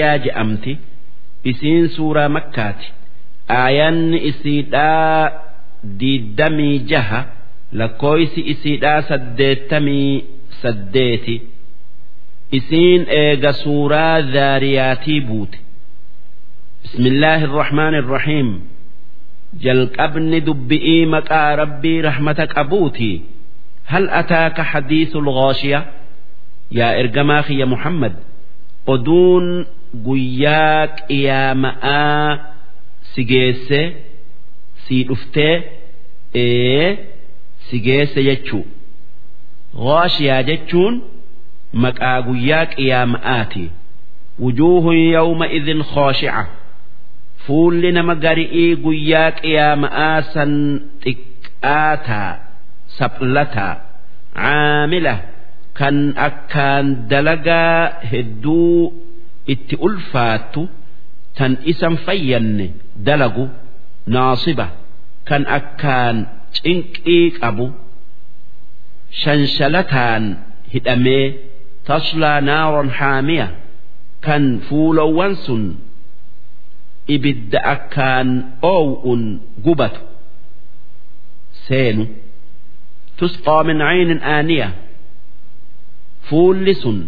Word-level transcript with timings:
yaa 0.00 0.16
je'amti 0.24 0.72
isiin 1.50 1.84
suuraa 1.96 2.28
makkaati. 2.36 2.86
Aayanni 3.60 4.18
isiidhaa 4.30 5.30
diiddamii 6.00 6.76
jaha 6.90 7.20
lakkooysi 7.80 8.40
isiidhaa 8.52 9.00
saddeettamii 9.08 10.14
saddeeti. 10.62 11.36
Isiin 12.58 13.02
eega 13.20 13.52
suuraa 13.62 14.16
zaariyaatii 14.34 15.20
buute. 15.28 15.58
Bismillaahi 16.82 17.44
irrahmaani 17.48 17.96
irrahiim 18.02 18.50
jalqabni 19.64 20.38
dubbi'ii 20.46 21.06
maqaa 21.14 21.50
rabbii 21.62 21.98
rahmata 22.08 22.44
qabuutii 22.54 23.16
hal 23.92 24.04
ataaka 24.20 24.62
hadiisul 24.72 25.28
ghaashiya 25.38 25.80
yaa 26.78 26.92
ergamaa 27.02 27.42
kiyya 27.46 27.66
muhammad 27.72 28.14
oduun 28.94 29.46
guyyaa 30.06 30.86
qiyaama'aa 30.98 32.28
si 33.14 33.22
geesse 33.30 33.80
sii 34.84 35.02
dhuftee 35.08 35.54
ee 36.44 36.88
si 37.66 37.76
geesse 37.86 38.20
jechuu. 38.28 38.64
Ghaashiyaa 39.84 40.42
jechuun 40.48 40.94
maqaa 41.84 42.18
guyyaa 42.28 42.66
qiyaama'aati. 42.74 43.64
Wujuuhun 44.42 44.98
yawma 45.16 45.46
idin 45.58 45.80
khooshi'a 45.92 46.42
fuulli 47.46 47.90
nama 47.96 48.14
gari'ii 48.24 48.70
guyyaa 48.84 49.30
qiyaama'aa 49.40 50.16
san 50.32 50.52
xiqqaataa 51.04 52.30
saphlataa 52.98 53.74
caamila 54.40 55.14
kan 55.78 55.96
akkaan 56.28 56.86
dalagaa 57.10 57.78
hedduu 58.12 58.76
itti 59.46 59.76
ulfaattu 59.86 60.68
tan 61.38 61.52
isan 61.64 61.96
fayyanne 62.06 62.66
dalagu 63.06 63.48
naasiba 64.06 64.66
kan 65.28 65.42
akkaan 65.58 66.16
cinqii 66.56 67.30
qabu 67.40 67.66
shanshalataan 69.22 70.24
hidhamee 70.74 71.26
taslaa 71.88 72.40
naaron 72.40 72.90
haamiya 72.98 73.48
kan 74.26 74.44
fuulowwan 74.68 75.36
sun 75.44 75.64
ibidda 77.14 77.58
akkaan 77.74 78.28
oow'un 78.62 79.22
gubatu. 79.64 80.00
Seenu 81.66 82.04
tusqaa 83.18 83.62
min 83.68 83.78
caynin 83.78 84.20
aaniya 84.34 84.68
fuulli 86.28 86.74
sun 86.74 86.98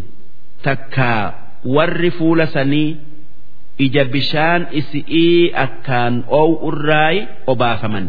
takkaa 0.63 1.44
warri 1.65 2.11
fuula 2.19 2.47
sanii 2.55 2.97
ija 3.87 4.05
bishaan 4.13 4.63
isi'ii 4.81 5.53
akkaan 5.65 6.15
oow'urraayi 6.41 7.21
obaafaman 7.53 8.07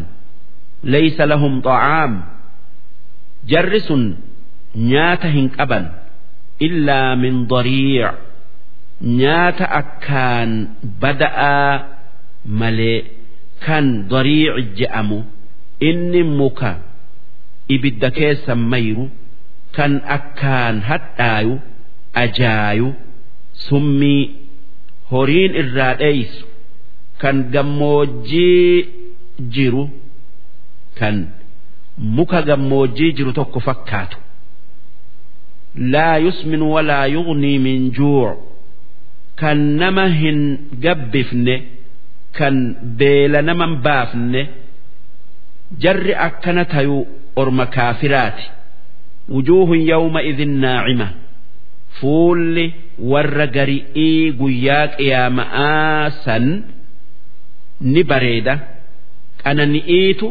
laysa 0.94 1.24
lahum 1.32 1.54
xacaam 1.66 2.12
jarri 3.52 3.80
sun 3.88 4.04
nyaata 4.92 5.28
hin 5.36 5.48
qaban 5.56 5.84
illaa 6.68 7.16
min 7.22 7.36
dariic 7.52 8.14
nyaata 9.20 9.66
akkaan 9.80 10.50
bada'aa 11.02 11.72
malee 12.60 12.98
kan 13.66 13.86
dariic 14.12 14.76
je'amu 14.78 15.18
inni 15.88 16.22
muka 16.38 16.72
ibidda 17.74 18.08
keessan 18.18 18.60
mayru 18.72 19.06
kan 19.76 19.92
akkaan 20.16 20.76
hadhaayu 20.88 21.54
ajaayu 22.24 22.88
summii 23.68 24.22
horiin 25.10 25.52
irraa 25.62 25.94
dheeysu 26.00 26.44
kan 27.20 27.36
gammoojjii 27.52 28.88
jiru 29.54 29.84
kan 30.98 31.16
muka 32.16 32.42
gammoojjii 32.48 33.12
jiru 33.16 33.32
tokko 33.32 33.60
fakkaatu. 33.60 34.18
Laa 35.92 36.16
yusmin 36.24 36.62
walaa 36.62 37.06
yugnii 37.14 37.58
min 37.58 37.90
juu' 37.96 38.36
kan 39.40 39.58
nama 39.80 40.04
hin 40.20 40.40
gabbifne 40.84 41.56
kan 42.38 42.54
beela 42.98 43.42
nama 43.42 43.66
hin 43.66 43.76
baafne 43.86 44.42
jarri 45.82 46.14
akkana 46.26 46.64
tayu 46.64 46.98
orma 47.36 47.66
kaafiraati. 47.66 48.44
Wujuuhun 49.32 49.80
yawma 49.90 50.20
idin 50.30 50.52
naacima 50.62 51.08
fuulli 52.00 52.66
warra 53.12 53.46
gari'ii 53.56 54.32
guyyaa 54.40 54.86
qiyaama'aa 54.96 56.10
san 56.24 56.44
ni 57.92 58.02
bareeda 58.10 58.54
qanani'iitu 59.42 60.26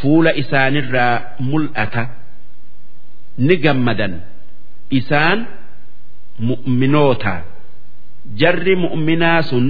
fuula 0.00 0.30
isaanirraa 0.42 1.14
mul'ata 1.50 2.02
ni 3.46 3.54
gammadan. 3.64 4.14
Isaan 4.98 5.38
mu'minoota. 6.48 7.34
Jarri 8.40 8.74
mu'minaa 8.84 9.40
sun 9.50 9.66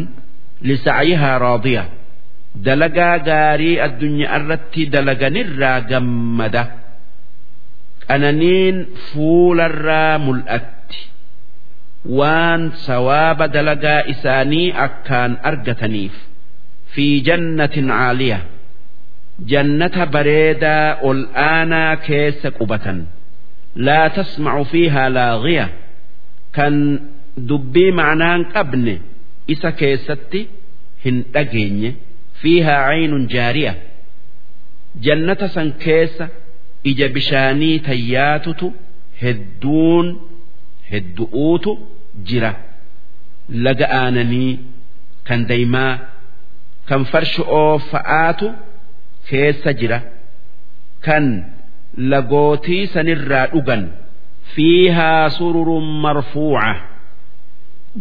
lisa'yihaa 0.69 1.39
raadiya. 1.45 1.83
Dalagaa 2.67 3.17
gaarii 3.29 3.77
addunyaa 3.87 4.37
irratti 4.39 4.83
dalaganirraa 4.95 5.79
gammada. 5.91 6.63
Qananiin 8.09 8.77
fuularraa 9.11 10.19
mul'atti 10.27 10.76
waan 12.21 12.63
sawaaba 12.87 13.49
dalagaa 13.55 14.01
isaanii 14.13 14.69
akkaan 14.87 15.33
argataniif 15.51 16.15
fi 16.97 17.07
jannatin 17.29 17.89
caaliya 17.95 18.39
jannata 19.53 20.05
bareedaa 20.15 20.87
ol 21.09 21.21
aanaa 21.49 21.97
keessa 22.07 22.49
qubatan. 22.59 22.99
Laa 23.87 24.09
tasmacu 24.17 24.65
fiihaa 24.73 25.09
laagiya 25.17 25.67
kan 26.57 26.75
dubbii 27.49 27.91
ma'naan 28.01 28.43
qabne 28.55 28.95
isa 29.55 29.71
keessatti 29.81 30.41
hin 31.05 31.17
dhageenye. 31.35 31.91
Fiihaa 32.41 32.81
caynun 32.89 33.25
jaariya 33.35 33.73
jannata 35.05 35.47
san 35.55 35.69
keessa 35.85 36.25
ija 36.91 37.09
bishaanii 37.19 37.77
tayyaatutu 37.89 38.67
hedduun 39.23 40.07
heddu'uutu 40.93 41.73
jira. 42.29 42.53
Laga 43.65 43.87
aananii 44.01 44.53
kan 45.27 45.41
daymaa 45.51 45.93
kan 46.89 47.03
farsho'oo 47.13 47.79
fa'aatu 47.91 48.47
keessa 49.29 49.71
jira. 49.81 49.99
Kan 51.05 51.25
lagootii 52.13 52.87
sanirraa 52.95 53.47
dhugan 53.53 53.83
fiihaa 54.55 55.31
sururun 55.37 55.87
marfuuca. 56.05 56.75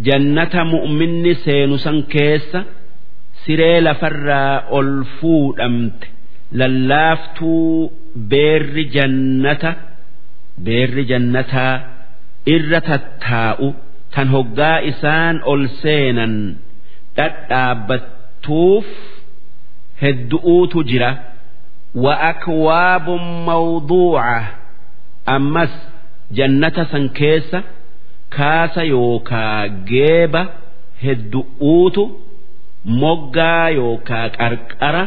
Jannata 0.05 0.61
mu'minni 0.73 1.33
seenu 1.45 1.77
san 1.85 1.97
keessa 2.13 2.59
siree 3.45 3.81
lafarraa 3.87 4.53
ol 4.77 4.91
fuudhamte. 5.19 6.07
Lallaaftuu 6.59 7.91
beerri 8.31 8.83
jannata 8.95 9.71
beerri 10.65 11.03
jannataa 11.11 11.73
irra 12.55 12.79
tattaa'u 12.89 13.67
tan 14.15 14.27
hoggaa 14.35 14.77
isaan 14.91 15.35
ol 15.51 15.63
seenan 15.81 16.33
dhadhaabbattuuf 17.17 18.87
heddu'uutu 20.01 20.83
jira. 20.89 21.11
Wa 22.03 22.13
akwaabun 22.31 23.23
mawduuca 23.47 24.37
ammas 25.35 25.73
jannata 26.37 26.83
san 26.91 27.05
keessa 27.19 27.59
kaasa 28.35 28.83
yookaa 28.93 29.67
geeba 29.91 30.41
heddu'uutu 31.03 32.03
moggaa 33.01 33.69
yookaa 33.79 34.25
qarqara 34.39 35.03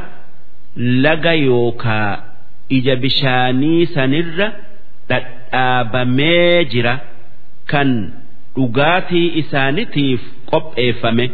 laga 1.04 1.34
yookaa 1.48 2.10
ija 2.76 2.94
bishaanii 3.02 3.82
sanirra 3.94 4.48
dhadhaabamee 5.10 6.64
jira. 6.72 6.94
Kan 7.70 7.90
dhugaatii 8.58 9.26
isaanitiif 9.40 10.20
qopheeffame 10.52 11.26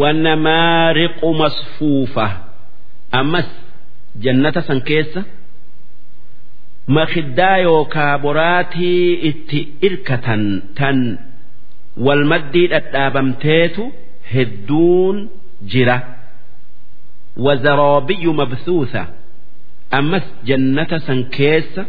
wanamaariqu 0.00 1.28
masfuufa 1.40 2.26
ammas 3.20 3.48
jannata 4.26 4.60
san 4.68 4.80
keessa 4.90 5.20
makiddaa 6.96 7.56
yookaa 7.66 8.12
boraatii 8.24 9.02
itti 9.30 9.60
irkatan 9.88 10.44
tan 10.78 10.98
walmaddii 12.06 12.66
dhadhaabamteetu 12.72 13.84
hedduun 14.34 15.16
jira. 15.72 15.96
Wazaroobiyu 17.46 18.32
mabsuusa 18.40 19.02
ammas 19.98 20.26
jannata 20.48 20.98
san 21.06 21.20
keessa 21.36 21.82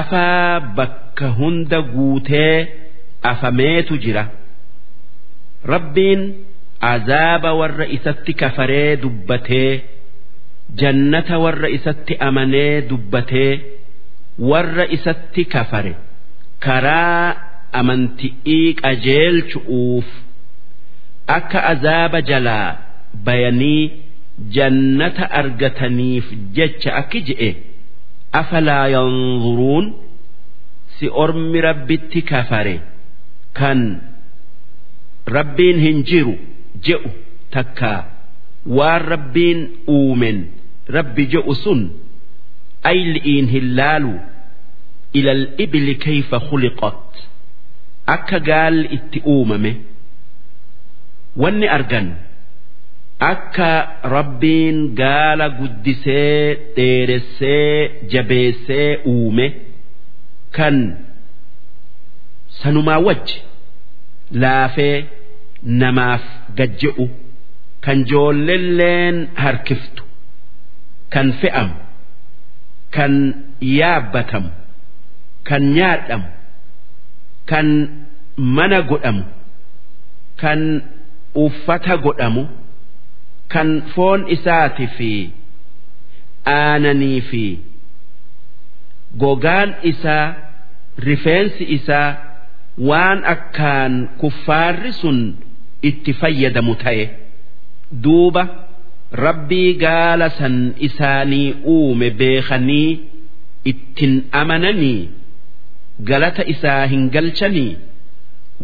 afaa 0.00 0.60
bakka 0.78 1.26
hunda 1.38 1.78
guutee 1.94 2.56
afameetu 3.32 3.94
jira 4.04 4.24
rabbiin 5.72 6.22
azaaba 6.92 7.50
warra 7.60 7.86
isatti 7.96 8.32
kafaree 8.42 8.96
dubbatee 9.02 9.70
jannata 10.80 11.36
warra 11.44 11.68
isatti 11.78 12.14
amanee 12.28 12.74
dubbatee 12.90 13.52
warra 14.50 14.84
isatti 14.96 15.42
kafare 15.54 15.92
karaa 16.66 17.26
amanti'ii 17.80 18.66
qajeelchu'uuf 18.82 20.08
akka 21.36 21.60
azaaba 21.72 22.18
jalaa 22.30 22.68
bayanii 23.26 23.82
jannata 24.56 25.24
argataniif 25.40 26.26
jecha 26.56 26.90
akki 27.00 27.20
je'e 27.28 27.50
afalaa 28.40 28.84
yanzuruun 28.96 29.86
si 30.98 31.06
ormi 31.24 31.60
rabbitti 31.68 32.20
kafare 32.32 32.74
kan 33.58 33.80
rabbiin 35.36 35.78
hin 35.84 35.98
jiru 36.08 36.34
je'u 36.86 37.10
takkaa 37.54 38.00
waan 38.78 39.02
rabbiin 39.12 39.60
uumen 39.96 40.38
rabbi 40.96 41.22
je'u 41.34 41.54
sun 41.64 41.80
ayli'iin 42.90 43.46
hin 43.54 43.66
laalu. 43.78 44.14
Ilal 45.18 45.44
ibili 45.64 45.94
kayfa 46.04 46.38
khuliqat. 46.48 47.10
Akka 48.14 48.38
gaalli 48.48 48.88
itti 48.96 49.18
uumame. 49.32 49.72
Wanni 51.42 51.68
argan 51.76 52.08
akka 53.30 53.70
rabbiin 54.14 54.78
gaala 55.00 55.48
guddisee 55.58 56.56
dheeressee 56.76 58.06
jabeessee 58.12 58.90
uume 59.12 59.46
kan 60.56 60.76
sanumaa 62.60 62.98
wajji 63.06 63.36
laafee 64.30 65.06
namaaf 65.62 66.22
gajje'u 66.58 67.06
kan 67.84 68.04
joollelleen 68.10 69.28
harkiftu 69.34 70.02
kan 71.14 71.32
fe'amu 71.40 71.74
kan 72.96 73.12
yaabbatamu 73.60 74.50
kan 75.48 75.62
nyaadhamu 75.76 76.28
kan 77.50 77.66
mana 78.36 78.80
godhamu 78.90 79.24
kan 80.42 80.60
uffata 81.44 81.96
godhamu 81.96 82.42
kan 83.48 83.68
foon 83.94 84.20
isaati 84.36 84.86
fi 84.96 85.10
aananii 86.46 87.20
fi 87.30 87.44
gogaan 89.18 89.74
isaa 89.82 90.34
rifeensi 90.98 91.64
isaa 91.76 92.25
waan 92.89 93.19
akkaan 93.35 93.93
kuffaarri 94.23 94.91
sun 95.01 95.19
itti 95.89 96.11
fayyadamu 96.21 96.73
ta'e 96.83 97.05
duuba 98.03 98.43
rabbii 99.25 99.69
gaala 99.85 100.27
san 100.39 100.55
isaanii 100.87 101.47
uume 101.75 102.09
beekanii 102.19 102.89
ittin 103.71 104.13
amananii 104.41 104.99
galata 106.11 106.43
isaa 106.55 106.83
hin 106.95 107.09
galchanii 107.15 107.71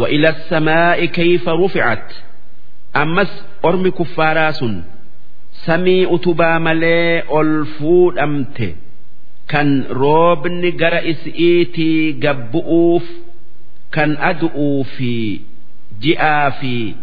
وإلى 0.02 0.30
السماء 0.30 1.06
كيف 1.06 1.50
رفعت 1.50 2.14
أمس 2.96 3.32
أرمي 3.66 3.92
كفارا 3.92 4.52
سن 4.52 4.84
سمي 5.66 6.16
أتبا 6.16 6.58
ملي 6.58 7.24
ألفود 7.42 8.18
أمت 8.18 8.76
كان 9.48 9.84
روبني 9.90 10.70
قرأ 10.72 11.02
إسئيتي 11.12 12.12
قبؤوف 12.24 13.04
كان 13.92 14.18
أدؤو 14.18 14.84
في 14.84 15.40
جئا 16.02 16.50
في 16.50 16.94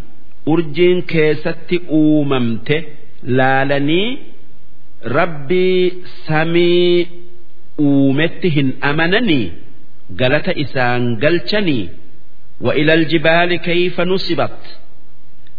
أرجين 0.47 1.01
كيست 1.01 1.73
أوممت 1.89 2.85
لالني 3.23 4.17
ربي 5.05 5.93
سمي 6.27 7.07
أومتهن 7.79 8.73
أمنني 8.83 9.51
قالت 10.19 10.49
إسان 10.49 11.19
قلتني 11.19 11.89
وإلى 12.61 12.93
الجبال 12.93 13.55
كيف 13.55 14.01
نصبت 14.01 14.79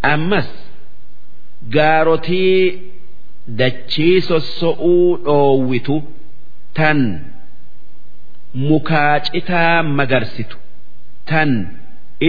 أمس 0.04 0.50
قارتي 1.74 2.78
دتشيس 3.48 4.32
السؤول 4.32 5.20
أويتو 5.26 6.02
تن 6.74 7.20
مكاجئتا 8.54 9.82
مغرستو 9.82 10.56
تن 11.31 11.51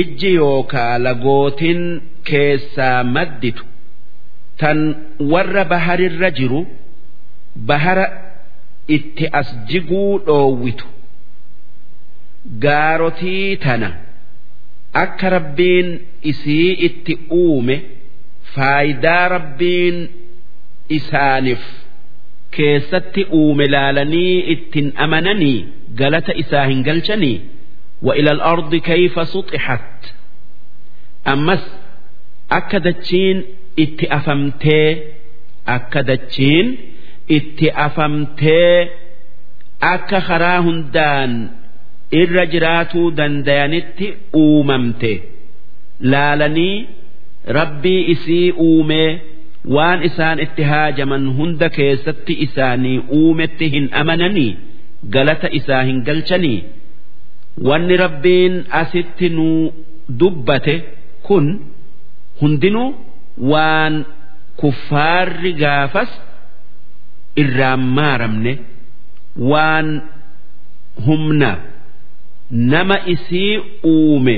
ijji 0.00 0.30
yookaa 0.40 0.98
lagootin 1.06 1.80
keessaa 2.28 3.04
madditu. 3.14 3.64
Tan 4.60 4.78
warra 5.32 5.64
baharirra 5.72 6.30
jiru 6.38 6.60
bahara 7.68 8.06
itti 8.96 9.24
as 9.40 9.48
jiguu 9.72 10.12
dhoowwitu. 10.26 10.86
Gaarotii 12.64 13.56
tana 13.64 13.90
akka 15.02 15.28
rabbiin 15.36 15.88
isii 16.30 16.70
itti 16.88 17.14
uume 17.42 17.76
faayidaa 18.54 19.28
rabbiin 19.36 19.96
isaaniif 20.98 21.62
keessatti 22.56 23.22
uume 23.40 23.66
laalanii 23.74 24.34
ittin 24.54 24.86
amananii 25.06 25.58
galata 26.00 26.32
isaa 26.42 26.66
hin 26.72 26.82
galchanii 26.88 27.36
وإلى 28.01 28.31
الأرض 28.31 28.75
كيف 28.75 29.27
سطحت 29.27 30.13
أمس 31.27 31.63
أكدتشين 32.51 33.43
اتأفمتي 33.79 35.01
أكدتشين 35.67 36.77
اتأفمتي 37.31 38.89
أكا 39.83 40.19
خراهن 40.19 40.91
دان 40.93 41.33
irra 42.21 42.45
jiraatuu 42.51 43.11
dandayanitti 43.17 44.07
uumamte 44.41 45.11
laalanii 46.11 46.87
rabbii 47.57 48.01
isii 48.13 48.51
uumee 48.65 49.19
waan 49.75 50.03
isaan 50.09 50.39
itti 50.45 50.63
haajaman 50.71 51.25
hunda 51.39 51.69
keessatti 51.77 52.33
isaanii 52.45 52.99
uumetti 53.19 53.65
hin 53.73 53.85
amananii 54.01 54.51
galata 55.15 55.49
isaa 55.59 55.81
hin 55.89 55.99
galchanii 56.07 56.59
Wanni 57.58 57.96
rabbiin 57.96 58.64
asitti 58.70 59.28
nuu 59.28 59.72
dubbate 60.20 60.74
kun 61.26 61.46
hundinuu 62.40 62.94
waan 63.52 64.04
kuffaarri 64.56 65.52
gaafas 65.52 66.10
irraan 67.42 67.80
maaramne 67.98 68.52
waan 69.50 69.88
humna 71.06 71.50
nama 72.50 72.96
isii 73.14 73.58
uume 73.84 74.36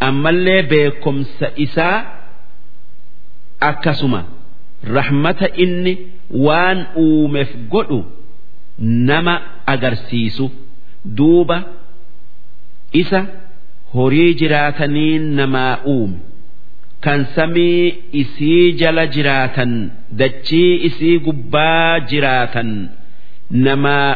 ammallee 0.00 0.62
beekomsa 0.62 1.46
isaa 1.56 1.98
akkasuma 3.60 4.24
rahmata 4.96 5.48
inni 5.64 5.94
waan 6.46 6.86
uumeef 6.96 7.50
godhu 7.70 8.04
nama 8.78 9.34
agarsiisu. 9.66 10.50
Duuba 11.04 11.62
isa 13.02 13.20
horii 13.94 14.32
jiraataniin 14.40 15.24
namaa 15.40 15.74
uume 15.94 16.18
kan 17.04 17.20
samii 17.36 17.94
isii 18.22 18.72
jala 18.82 19.04
jiraatan 19.14 19.72
dachii 20.20 20.74
isii 20.88 21.16
gubbaa 21.26 22.00
jiraatan 22.12 22.70
namaa 23.66 24.10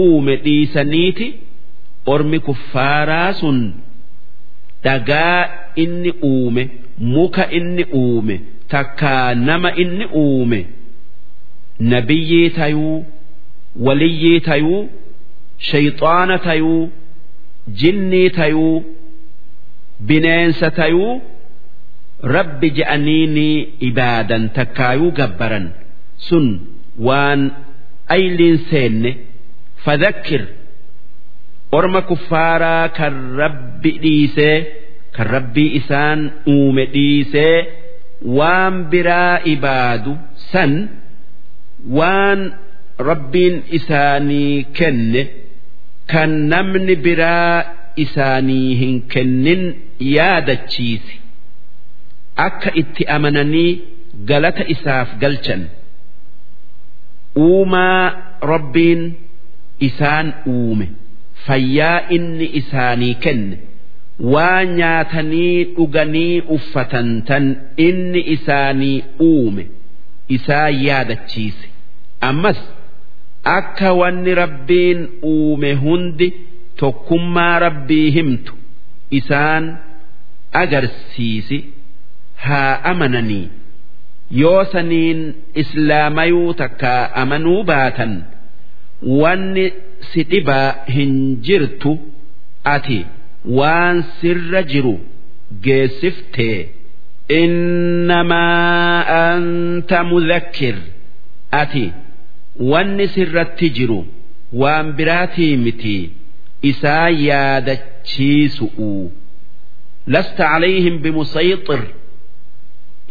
uume 0.00 0.34
dhiisaniiti. 0.48 1.28
ormi 2.12 2.38
kuffaaraa 2.46 3.32
sun 3.38 3.56
dhagaa 4.84 5.40
inni 5.82 6.12
uume 6.28 6.62
muka 7.14 7.44
inni 7.58 7.84
uume 8.02 8.36
takkaa 8.74 9.34
nama 9.48 9.70
inni 9.82 10.06
uume 10.20 10.60
nabiyyii 11.92 12.50
tayuu 12.58 12.96
waliyyii 13.88 14.40
tayuu 14.48 14.80
shayxaana 15.70 16.38
tayuu 16.46 16.82
jinnii 17.80 18.30
tayuu 18.38 18.76
bineensa 20.08 20.70
tayuu 20.78 21.20
rabbi 22.36 22.68
je'aniini 22.78 23.48
ibaadan 23.88 24.44
takkaayuu 24.56 25.10
gabbaran. 25.18 25.66
Sun 26.26 26.46
waan 27.06 27.40
ayliin 28.16 28.58
seenne 28.70 29.10
fadhakkir 29.84 30.42
orma 31.78 32.00
kuffaaraa 32.10 32.88
kan 32.98 33.14
rabbi 33.42 33.90
dhiisee 34.02 34.56
kan 35.16 35.26
rabbii 35.34 35.70
isaan 35.80 36.20
uume 36.54 36.84
dhiisee 36.94 37.56
waan 38.38 38.74
biraa 38.90 39.34
ibaadu 39.54 40.12
san 40.52 40.72
waan 41.98 42.40
rabbiin 43.08 43.56
isaanii 43.78 44.64
kenne 44.78 45.22
kan 46.12 46.30
namni 46.52 46.94
biraa 47.04 47.56
isaanii 48.04 48.74
hin 48.80 48.96
kennin 49.14 49.62
yaadachiisi. 50.14 51.16
Akka 52.46 52.70
itti 52.82 53.02
amananii 53.16 53.70
galata 54.30 54.64
isaaf 54.74 55.08
galchan. 55.22 55.62
Uumaa 57.36 58.04
rabbiin 58.52 59.02
isaan 59.88 60.34
uume. 60.46 60.88
Fayyaa 61.46 62.00
inni 62.16 62.46
isaanii 62.60 63.14
kenne. 63.24 63.56
Waa 64.32 64.64
nyaatanii 64.78 65.64
dhuganii 65.76 66.40
uffatan 66.56 67.08
tan 67.28 67.44
inni 67.76 68.20
isaanii 68.34 69.04
uume. 69.28 69.64
Isaa 70.36 70.68
yaadachiise 70.86 71.66
ammas 72.30 72.58
akka 73.56 73.88
wanni 74.00 74.32
rabbiin 74.42 75.00
uume 75.32 75.72
hundi 75.82 76.28
tokkummaa 76.80 77.58
rabbii 77.66 78.10
himtu 78.16 78.52
isaan 79.18 79.64
agarsiisi 80.62 81.58
haa 82.46 82.72
amananii. 82.92 83.46
Yoo 84.40 84.64
saniin 84.72 85.20
islaamayuu 85.62 86.54
takka 86.54 86.92
amanuu 87.22 87.62
baatan 87.70 88.12
wanni 89.22 89.66
si 90.10 90.20
dhibaa 90.32 90.68
hin 90.96 91.14
jirtu 91.46 91.92
ati 92.74 92.98
waan 93.60 93.96
sirra 94.20 94.62
jiru 94.72 94.94
geessiftee 95.66 96.58
innamaa 97.40 99.06
anta 99.22 99.98
mudhakkir 100.10 100.76
ati 101.62 101.84
wanni 102.72 103.06
sirratti 103.14 103.66
jiru 103.76 104.00
waan 104.62 104.86
biraatii 104.98 105.56
miti 105.64 105.96
isaa 106.70 107.08
yaadachiisu'u. 107.28 108.90
Lasta 110.12 110.44
calayhim 110.50 110.96
bimusayxir 111.02 111.82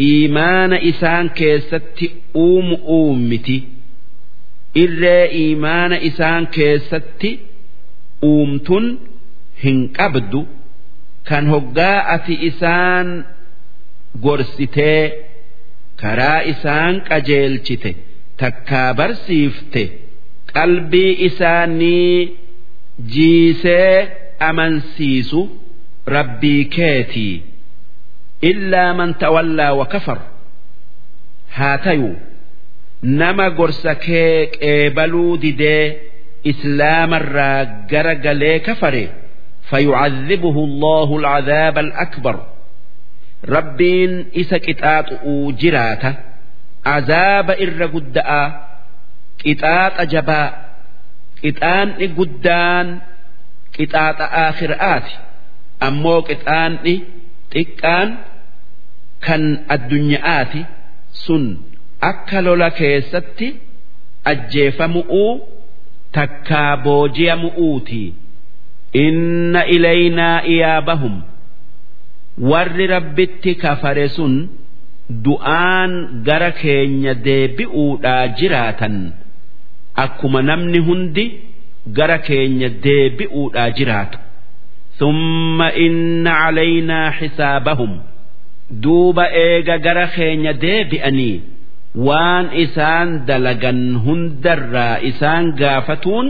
iimaana 0.10 0.78
isaan 0.92 1.28
keessatti 1.40 2.06
uumu 2.46 2.76
uummiti 2.98 3.58
irree 4.84 5.26
iimaana 5.44 5.98
isaan 6.10 6.44
keessatti 6.56 7.32
uumtun 8.32 8.86
hin 9.64 9.80
qabdu. 9.98 10.42
Kan 11.30 11.46
hoggaa 11.54 12.00
ati 12.16 12.34
isaan 12.50 13.08
gorsitee 14.26 15.04
karaa 16.02 16.40
isaan 16.54 16.94
qajeelchite 17.10 17.92
takkaa 18.43 18.91
barsiifte 19.01 19.83
qalbii 20.55 21.13
isaanii 21.29 22.17
jiisee 23.15 23.97
amansiisu 24.49 25.41
rabbii 26.17 26.65
keetii 26.77 27.35
illaa 28.51 28.91
man 29.01 29.11
tawallaa 29.25 29.73
wa 29.81 29.87
kafar 29.95 30.19
haa 31.59 31.79
tayu 31.87 32.11
nama 33.21 33.47
gorsa 33.59 33.93
kee 34.07 34.47
qeebaluu 34.57 35.33
didee 35.45 35.85
islaamarraa 36.53 37.59
gara 37.91 38.15
galee 38.25 38.59
kafare 38.69 39.05
فيعذبه 39.71 40.57
الله 40.69 41.09
العذاب 41.19 41.77
الأكبر 41.79 42.37
ربين 43.49 44.27
إسا 44.37 44.59
كتات 44.59 45.07
جراتا 45.61 46.15
azaaba 46.96 47.54
irra 47.66 47.88
guddaa 47.96 48.46
qixaaxa 49.42 50.04
jabaa 50.14 50.48
qixaanni 51.42 52.06
guddaan 52.18 52.88
qixaaxa 53.76 54.26
akhiraati 54.46 55.14
ammoo 55.88 56.20
qixaanni 56.30 56.94
xiqqaan 57.54 58.10
kan 59.26 59.44
addunyaati 59.76 60.62
sun 61.24 61.46
akka 62.12 62.40
lola 62.48 62.70
keessatti 62.80 63.48
ajjeefamu'uu 64.32 65.32
takkaa 66.18 66.72
booji'amu'uutii 66.86 68.08
inna 69.06 69.62
ilaynaa 69.76 70.38
iyaabahum 70.54 71.16
warri 72.52 72.86
rabbitti 72.96 73.52
kafare 73.64 74.08
sun. 74.18 74.34
du'aan 75.10 75.92
gara 76.28 76.52
keenya 76.62 77.14
deebi'uudhaa 77.28 78.24
jiraatan 78.40 78.96
akkuma 80.04 80.42
namni 80.50 80.80
hundi 80.88 81.26
gara 81.98 82.18
keenya 82.28 82.70
deebi'uudhaa 82.86 83.70
jiraatu. 83.78 84.18
Summa 85.00 85.68
inna 85.86 86.32
calaynaa 86.44 87.12
xisaabahum 87.20 87.94
duuba 88.84 89.26
eega 89.46 89.76
gara 89.86 90.08
keenya 90.16 90.54
deebi'anii 90.64 91.36
waan 92.08 92.46
isaan 92.64 93.10
dalagan 93.28 93.80
hundarraa 94.06 94.96
isaan 95.10 95.46
gaafatuun 95.62 96.28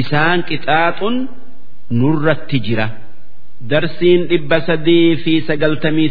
isaan 0.00 0.38
qixaaxun 0.48 1.16
nurratti 2.00 2.58
jira. 2.66 2.86
Darsiin 3.70 4.20
dhibba 4.30 4.58
sadii 4.68 5.16
fi 5.22 5.32
sagaltamii 5.48 6.08